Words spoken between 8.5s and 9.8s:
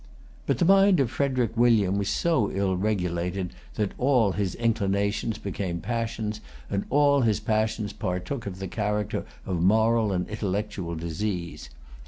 the character of